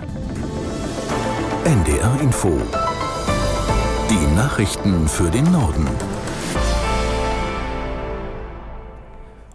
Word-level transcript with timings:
mehr. 0.00 1.72
NDR 1.72 2.20
Info. 2.20 2.50
Die 4.10 4.34
Nachrichten 4.34 5.08
für 5.08 5.30
den 5.30 5.50
Norden. 5.52 5.86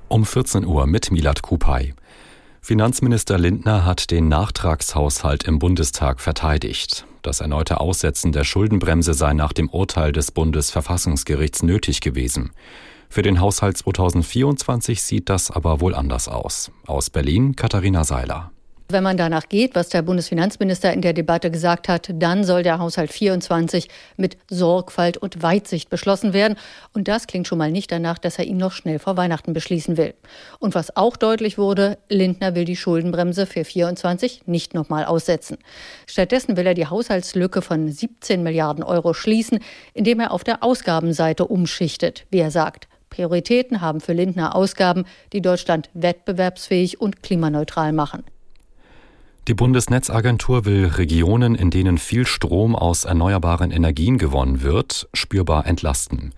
Um 0.07 0.25
14 0.25 0.65
Uhr 0.65 0.85
mit 0.85 1.11
Milad 1.11 1.41
Kupay. 1.41 1.93
Finanzminister 2.61 3.37
Lindner 3.37 3.83
hat 3.83 4.11
den 4.11 4.29
Nachtragshaushalt 4.29 5.43
im 5.43 5.59
Bundestag 5.59 6.21
verteidigt. 6.21 7.05
Das 7.21 7.41
erneute 7.41 7.79
Aussetzen 7.79 8.31
der 8.31 8.43
Schuldenbremse 8.43 9.13
sei 9.13 9.33
nach 9.33 9.53
dem 9.53 9.69
Urteil 9.69 10.11
des 10.11 10.31
Bundesverfassungsgerichts 10.31 11.63
nötig 11.63 11.99
gewesen. 12.01 12.51
Für 13.09 13.21
den 13.21 13.41
Haushalt 13.41 13.77
2024 13.77 15.01
sieht 15.01 15.29
das 15.29 15.51
aber 15.51 15.81
wohl 15.81 15.93
anders 15.93 16.27
aus. 16.27 16.71
Aus 16.85 17.09
Berlin 17.09 17.55
Katharina 17.55 18.03
Seiler. 18.03 18.52
Wenn 18.93 19.01
man 19.01 19.17
danach 19.17 19.49
geht, 19.49 19.73
was 19.73 19.89
der 19.89 20.03
Bundesfinanzminister 20.03 20.93
in 20.93 21.01
der 21.01 21.13
Debatte 21.13 21.49
gesagt 21.49 21.89
hat, 21.89 22.11
dann 22.13 22.43
soll 22.43 22.61
der 22.61 22.77
Haushalt 22.77 23.11
24 23.11 23.87
mit 24.17 24.37
Sorgfalt 24.51 25.17
und 25.17 25.41
Weitsicht 25.41 25.89
beschlossen 25.89 26.33
werden. 26.33 26.59
Und 26.93 27.07
das 27.07 27.25
klingt 27.25 27.47
schon 27.47 27.57
mal 27.57 27.71
nicht 27.71 27.91
danach, 27.91 28.19
dass 28.19 28.37
er 28.37 28.45
ihn 28.45 28.57
noch 28.57 28.71
schnell 28.71 28.99
vor 28.99 29.17
Weihnachten 29.17 29.53
beschließen 29.53 29.97
will. 29.97 30.13
Und 30.59 30.75
was 30.75 30.95
auch 30.95 31.17
deutlich 31.17 31.57
wurde, 31.57 31.97
Lindner 32.07 32.53
will 32.53 32.65
die 32.65 32.75
Schuldenbremse 32.75 33.47
für 33.47 33.65
24 33.65 34.43
nicht 34.45 34.75
nochmal 34.75 35.05
aussetzen. 35.05 35.57
Stattdessen 36.05 36.55
will 36.55 36.67
er 36.67 36.75
die 36.75 36.85
Haushaltslücke 36.85 37.63
von 37.63 37.91
17 37.91 38.43
Milliarden 38.43 38.83
Euro 38.83 39.15
schließen, 39.15 39.57
indem 39.95 40.19
er 40.19 40.31
auf 40.31 40.43
der 40.43 40.61
Ausgabenseite 40.61 41.47
umschichtet, 41.47 42.27
wie 42.29 42.41
er 42.41 42.51
sagt. 42.51 42.87
Prioritäten 43.09 43.81
haben 43.81 44.01
für 44.01 44.13
Lindner 44.13 44.55
Ausgaben, 44.55 45.05
die 45.33 45.41
Deutschland 45.41 45.89
wettbewerbsfähig 45.95 47.01
und 47.01 47.23
klimaneutral 47.23 47.91
machen. 47.91 48.23
Die 49.49 49.53
Bundesnetzagentur 49.53 50.63
will 50.63 50.85
Regionen, 50.85 51.55
in 51.55 51.69
denen 51.69 51.97
viel 51.97 52.25
Strom 52.25 52.77
aus 52.77 53.03
erneuerbaren 53.03 53.71
Energien 53.71 54.17
gewonnen 54.17 54.61
wird, 54.61 55.09
spürbar 55.13 55.65
entlasten. 55.65 56.33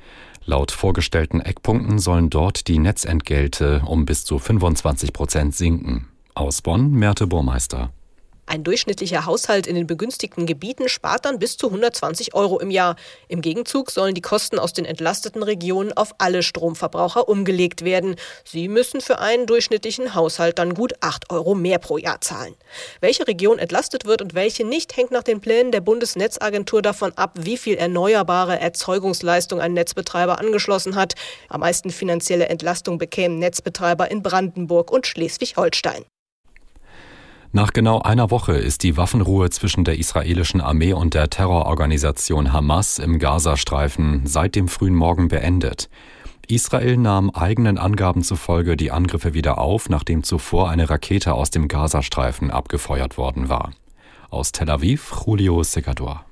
Laut 0.46 0.72
vorgestellten 0.72 1.40
Eckpunkten 1.40 2.00
sollen 2.00 2.32
dort 2.32 2.68
die 2.68 2.80
Netzentgelte 2.80 3.84
um 3.86 4.06
bis 4.06 4.26
zu 4.26 4.40
25 4.40 5.14
Prozent 5.14 5.56
sinken. 5.56 6.08
Aus 6.34 6.64
Bonn, 6.64 6.94
Merte 6.94 7.28
Burmeister. 7.28 7.92
Ein 8.48 8.64
durchschnittlicher 8.64 9.26
Haushalt 9.26 9.66
in 9.66 9.76
den 9.76 9.88
begünstigten 9.88 10.46
Gebieten 10.46 10.88
spart 10.88 11.26
dann 11.26 11.40
bis 11.40 11.58
zu 11.58 11.68
120 11.68 12.36
Euro 12.36 12.60
im 12.60 12.70
Jahr. 12.70 12.96
Im 13.28 13.42
Gegenzug 13.42 13.90
sollen 13.90 14.14
die 14.14 14.22
Kosten 14.22 14.60
aus 14.60 14.72
den 14.72 14.86
entlasteten 14.86 15.42
Regionen 15.42 15.94
auf 15.94 16.14
alle 16.20 16.44
Stromverbraucher 16.44 17.28
umgelegt 17.28 17.84
werden. 17.84 18.16
Sie 18.44 18.68
müssen 18.68 19.02
für 19.02 19.18
einen 19.18 19.48
durchschnittlichen 19.48 20.14
Haushalt 20.14 20.60
dann 20.60 20.76
gut 20.76 20.94
8 21.02 21.32
Euro 21.32 21.56
mehr 21.56 21.80
pro 21.80 21.98
Jahr 21.98 22.22
zahlen. 22.22 22.56
Welche 23.02 23.28
Region 23.28 23.58
entlastet 23.58 24.06
wird 24.06 24.22
und 24.22 24.36
welche 24.36 24.64
nicht, 24.64 24.96
hängt 24.96 25.12
nach 25.12 25.24
den 25.24 25.42
Plänen 25.42 25.72
der 25.72 25.82
Bundesnetzagentur 25.82 26.84
davon 26.84 27.14
ab, 27.18 27.32
wie 27.40 27.58
viel 27.58 27.76
erneuerbare 27.76 28.60
Erzeugungsleistung 28.60 29.60
ein 29.60 29.74
Netzbetreiber 29.74 30.40
angeschlossen 30.40 30.96
hat. 30.96 31.16
Am 31.50 31.62
meisten 31.62 31.90
finanzielle 31.90 32.48
Entlastung 32.48 33.00
bekämen 33.00 33.40
Netzbetreiber 33.40 34.12
in 34.12 34.22
Brandenburg 34.22 34.92
und 34.92 35.08
Schleswig-Holstein. 35.08 36.06
Nach 37.56 37.72
genau 37.72 38.02
einer 38.02 38.32
Woche 38.32 38.52
ist 38.52 38.84
die 38.84 38.98
Waffenruhe 38.98 39.50
zwischen 39.50 39.86
der 39.86 39.98
israelischen 39.98 40.60
Armee 40.60 40.92
und 40.92 41.14
der 41.14 41.30
Terrororganisation 41.30 42.52
Hamas 42.52 43.00
im 43.00 43.18
Gazastreifen 43.18 44.24
seit 44.26 44.56
dem 44.56 44.68
frühen 44.68 44.94
Morgen 44.94 45.30
beendet. 45.30 45.90
Israel 46.50 46.98
nahm 46.98 47.30
eigenen 47.30 47.78
Angaben 47.78 48.24
zufolge 48.24 48.76
die 48.76 48.92
Angriffe 48.92 49.34
wieder 49.34 49.58
auf, 49.58 49.88
nachdem 49.88 50.24
zuvor 50.24 50.70
eine 50.70 50.90
Rakete 50.90 51.34
aus 51.34 51.50
dem 51.50 51.70
Gazastreifen 51.70 52.52
abgefeuert 52.52 53.18
worden 53.18 53.48
war. 53.48 53.72
Aus 54.30 54.52
Tel 54.52 54.70
Aviv, 54.70 55.14
Julio 55.26 55.64
Segador. 55.64 56.26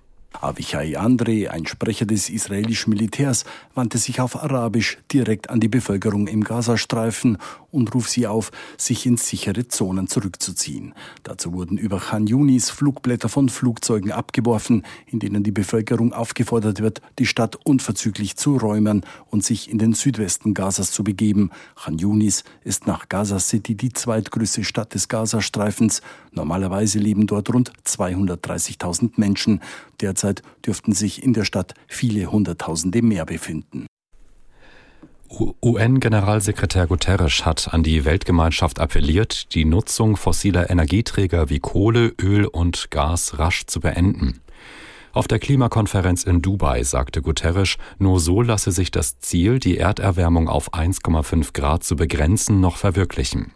Avichai 0.43 0.97
Andre, 0.97 1.51
ein 1.51 1.65
Sprecher 1.65 2.05
des 2.05 2.29
israelischen 2.29 2.89
Militärs, 2.89 3.45
wandte 3.75 3.97
sich 3.97 4.19
auf 4.19 4.35
Arabisch 4.35 4.97
direkt 5.11 5.49
an 5.49 5.61
die 5.61 5.69
Bevölkerung 5.69 6.27
im 6.27 6.43
Gazastreifen 6.43 7.37
und 7.71 7.95
rief 7.95 8.09
sie 8.09 8.27
auf, 8.27 8.51
sich 8.77 9.05
in 9.05 9.17
sichere 9.17 9.67
Zonen 9.67 10.07
zurückzuziehen. 10.07 10.93
Dazu 11.23 11.53
wurden 11.53 11.77
über 11.77 11.99
Khan 11.99 12.27
Yunis 12.27 12.69
Flugblätter 12.69 13.29
von 13.29 13.47
Flugzeugen 13.47 14.11
abgeworfen, 14.11 14.83
in 15.07 15.19
denen 15.19 15.43
die 15.43 15.51
Bevölkerung 15.51 16.11
aufgefordert 16.11 16.81
wird, 16.81 17.01
die 17.19 17.25
Stadt 17.25 17.57
unverzüglich 17.63 18.35
zu 18.35 18.57
räumen 18.57 19.05
und 19.29 19.45
sich 19.45 19.71
in 19.71 19.79
den 19.79 19.93
Südwesten 19.93 20.53
Gazas 20.53 20.91
zu 20.91 21.05
begeben. 21.05 21.51
Khan 21.75 21.97
Yunis 21.97 22.43
ist 22.63 22.85
nach 22.85 23.07
Gaza 23.07 23.39
City 23.39 23.75
die 23.75 23.93
zweitgrößte 23.93 24.65
Stadt 24.65 24.93
des 24.93 25.07
Gazastreifens. 25.07 26.01
Normalerweise 26.33 26.99
leben 26.99 27.27
dort 27.27 27.53
rund 27.53 27.71
230.000 27.85 29.11
Menschen. 29.15 29.61
Derzeit 30.01 30.32
dürften 30.65 30.93
sich 30.93 31.21
in 31.21 31.33
der 31.33 31.45
Stadt 31.45 31.73
viele 31.87 32.31
Hunderttausende 32.31 33.01
mehr 33.01 33.25
befinden. 33.25 33.85
UN-Generalsekretär 35.61 36.87
Guterres 36.87 37.45
hat 37.45 37.73
an 37.73 37.81
die 37.81 38.05
Weltgemeinschaft 38.05 38.79
appelliert, 38.79 39.53
die 39.55 39.65
Nutzung 39.65 40.15
fossiler 40.15 40.69
Energieträger 40.69 41.49
wie 41.49 41.59
Kohle, 41.59 42.13
Öl 42.21 42.45
und 42.45 42.91
Gas 42.91 43.39
rasch 43.39 43.65
zu 43.65 43.79
beenden. 43.79 44.41
Auf 45.11 45.27
der 45.27 45.39
Klimakonferenz 45.39 46.23
in 46.23 46.41
Dubai 46.41 46.83
sagte 46.83 47.21
Guterres, 47.21 47.77
nur 47.99 48.19
so 48.19 48.41
lasse 48.41 48.71
sich 48.71 48.89
das 48.89 49.19
Ziel, 49.19 49.59
die 49.59 49.77
Erderwärmung 49.77 50.49
auf 50.49 50.73
1,5 50.73 51.53
Grad 51.53 51.83
zu 51.83 51.95
begrenzen, 51.95 52.59
noch 52.59 52.77
verwirklichen. 52.77 53.51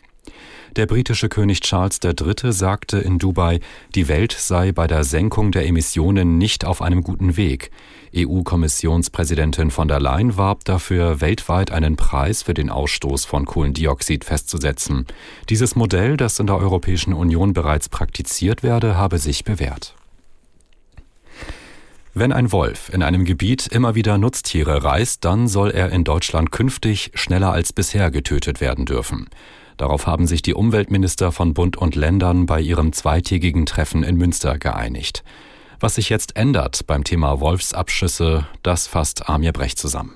Der 0.77 0.85
britische 0.85 1.27
König 1.27 1.61
Charles 1.61 1.99
III. 2.03 2.53
sagte 2.53 2.99
in 2.99 3.17
Dubai, 3.17 3.61
die 3.95 4.07
Welt 4.07 4.31
sei 4.31 4.71
bei 4.71 4.85
der 4.85 5.03
Senkung 5.03 5.51
der 5.51 5.65
Emissionen 5.65 6.37
nicht 6.37 6.65
auf 6.65 6.83
einem 6.83 7.01
guten 7.01 7.35
Weg. 7.35 7.71
EU-Kommissionspräsidentin 8.15 9.71
von 9.71 9.87
der 9.87 9.99
Leyen 9.99 10.37
warb 10.37 10.65
dafür, 10.65 11.19
weltweit 11.19 11.71
einen 11.71 11.95
Preis 11.95 12.43
für 12.43 12.53
den 12.53 12.69
Ausstoß 12.69 13.25
von 13.25 13.45
Kohlendioxid 13.45 14.23
festzusetzen. 14.23 15.07
Dieses 15.49 15.75
Modell, 15.75 16.15
das 16.15 16.37
in 16.37 16.45
der 16.45 16.57
Europäischen 16.57 17.13
Union 17.13 17.53
bereits 17.53 17.89
praktiziert 17.89 18.61
werde, 18.61 18.95
habe 18.95 19.17
sich 19.17 19.43
bewährt. 19.43 19.95
Wenn 22.19 22.31
ein 22.31 22.51
Wolf 22.51 22.89
in 22.91 23.03
einem 23.03 23.25
Gebiet 23.25 23.67
immer 23.67 23.93
wieder 23.93 24.17
Nutztiere 24.17 24.83
reißt, 24.83 25.23
dann 25.23 25.47
soll 25.47 25.69
er 25.69 25.91
in 25.91 26.03
Deutschland 26.03 26.51
künftig 26.51 27.11
schneller 27.13 27.51
als 27.51 27.73
bisher 27.73 28.09
getötet 28.09 28.59
werden 28.59 28.87
dürfen. 28.87 29.29
Darauf 29.77 30.07
haben 30.07 30.25
sich 30.25 30.41
die 30.41 30.55
Umweltminister 30.55 31.31
von 31.31 31.53
Bund 31.53 31.77
und 31.77 31.93
Ländern 31.93 32.47
bei 32.47 32.59
ihrem 32.59 32.91
zweitägigen 32.91 33.67
Treffen 33.67 34.01
in 34.01 34.17
Münster 34.17 34.57
geeinigt. 34.57 35.23
Was 35.79 35.93
sich 35.93 36.09
jetzt 36.09 36.35
ändert 36.35 36.87
beim 36.87 37.03
Thema 37.03 37.39
Wolfsabschüsse, 37.39 38.47
das 38.63 38.87
fasst 38.87 39.29
Amir 39.29 39.53
Brecht 39.53 39.77
zusammen. 39.77 40.15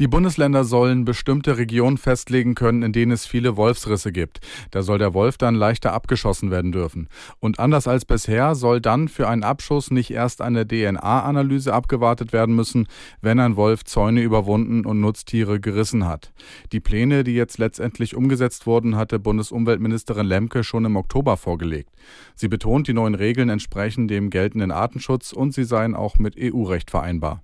Die 0.00 0.08
Bundesländer 0.08 0.64
sollen 0.64 1.04
bestimmte 1.04 1.56
Regionen 1.56 1.98
festlegen 1.98 2.56
können, 2.56 2.82
in 2.82 2.92
denen 2.92 3.12
es 3.12 3.26
viele 3.26 3.56
Wolfsrisse 3.56 4.10
gibt. 4.10 4.40
Da 4.72 4.82
soll 4.82 4.98
der 4.98 5.14
Wolf 5.14 5.38
dann 5.38 5.54
leichter 5.54 5.92
abgeschossen 5.92 6.50
werden 6.50 6.72
dürfen. 6.72 7.08
Und 7.38 7.60
anders 7.60 7.86
als 7.86 8.04
bisher 8.04 8.56
soll 8.56 8.80
dann 8.80 9.06
für 9.06 9.28
einen 9.28 9.44
Abschuss 9.44 9.92
nicht 9.92 10.10
erst 10.10 10.40
eine 10.40 10.66
DNA-Analyse 10.66 11.72
abgewartet 11.72 12.32
werden 12.32 12.56
müssen, 12.56 12.88
wenn 13.20 13.38
ein 13.38 13.54
Wolf 13.54 13.84
Zäune 13.84 14.22
überwunden 14.22 14.84
und 14.84 15.00
Nutztiere 15.00 15.60
gerissen 15.60 16.06
hat. 16.06 16.32
Die 16.72 16.80
Pläne, 16.80 17.22
die 17.22 17.34
jetzt 17.34 17.58
letztendlich 17.58 18.16
umgesetzt 18.16 18.66
wurden, 18.66 18.96
hatte 18.96 19.20
Bundesumweltministerin 19.20 20.26
Lemke 20.26 20.64
schon 20.64 20.84
im 20.86 20.96
Oktober 20.96 21.36
vorgelegt. 21.36 21.90
Sie 22.34 22.48
betont, 22.48 22.88
die 22.88 22.94
neuen 22.94 23.14
Regeln 23.14 23.48
entsprechen 23.48 24.08
dem 24.08 24.30
geltenden 24.30 24.72
Artenschutz 24.72 25.32
und 25.32 25.54
sie 25.54 25.64
seien 25.64 25.94
auch 25.94 26.18
mit 26.18 26.34
EU-Recht 26.36 26.90
vereinbar. 26.90 27.42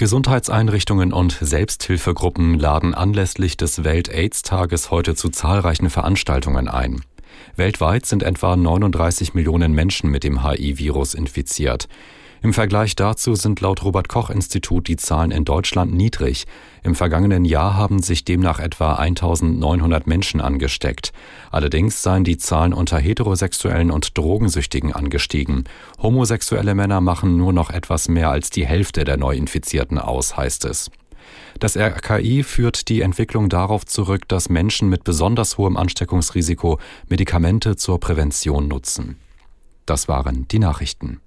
Gesundheitseinrichtungen 0.00 1.12
und 1.12 1.36
Selbsthilfegruppen 1.42 2.58
laden 2.58 2.94
anlässlich 2.94 3.58
des 3.58 3.84
Welt-Aids-Tages 3.84 4.90
heute 4.90 5.14
zu 5.14 5.28
zahlreichen 5.28 5.90
Veranstaltungen 5.90 6.68
ein. 6.68 7.02
Weltweit 7.54 8.06
sind 8.06 8.22
etwa 8.22 8.56
39 8.56 9.34
Millionen 9.34 9.74
Menschen 9.74 10.10
mit 10.10 10.24
dem 10.24 10.42
HIV-Virus 10.42 11.12
infiziert. 11.12 11.86
Im 12.42 12.54
Vergleich 12.54 12.96
dazu 12.96 13.34
sind 13.34 13.60
laut 13.60 13.84
Robert 13.84 14.08
Koch 14.08 14.30
Institut 14.30 14.88
die 14.88 14.96
Zahlen 14.96 15.30
in 15.30 15.44
Deutschland 15.44 15.92
niedrig. 15.92 16.46
Im 16.82 16.94
vergangenen 16.94 17.44
Jahr 17.44 17.76
haben 17.76 18.02
sich 18.02 18.24
demnach 18.24 18.58
etwa 18.60 18.94
1900 18.94 20.06
Menschen 20.06 20.40
angesteckt. 20.40 21.12
Allerdings 21.50 22.02
seien 22.02 22.24
die 22.24 22.38
Zahlen 22.38 22.72
unter 22.72 22.98
Heterosexuellen 22.98 23.90
und 23.90 24.16
Drogensüchtigen 24.16 24.94
angestiegen. 24.94 25.64
Homosexuelle 26.02 26.74
Männer 26.74 27.02
machen 27.02 27.36
nur 27.36 27.52
noch 27.52 27.68
etwas 27.68 28.08
mehr 28.08 28.30
als 28.30 28.48
die 28.48 28.64
Hälfte 28.64 29.04
der 29.04 29.18
Neuinfizierten 29.18 29.98
aus, 29.98 30.38
heißt 30.38 30.64
es. 30.64 30.90
Das 31.58 31.76
RKI 31.76 32.42
führt 32.42 32.88
die 32.88 33.02
Entwicklung 33.02 33.50
darauf 33.50 33.84
zurück, 33.84 34.26
dass 34.28 34.48
Menschen 34.48 34.88
mit 34.88 35.04
besonders 35.04 35.58
hohem 35.58 35.76
Ansteckungsrisiko 35.76 36.78
Medikamente 37.06 37.76
zur 37.76 38.00
Prävention 38.00 38.66
nutzen. 38.66 39.16
Das 39.84 40.08
waren 40.08 40.48
die 40.48 40.58
Nachrichten. 40.58 41.20